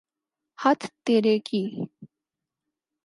[0.59, 1.61] ہت تیرے کی!